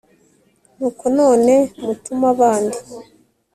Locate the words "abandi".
2.33-2.77